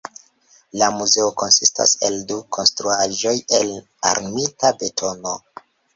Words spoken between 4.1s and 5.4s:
armita betono.